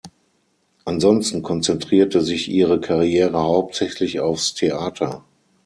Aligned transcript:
Ansonsten 0.83 1.43
konzentrierte 1.43 2.21
sich 2.23 2.49
ihre 2.49 2.79
Karriere 2.81 3.37
hauptsächlich 3.43 4.19
aufs 4.19 4.55
Theater. 4.55 5.23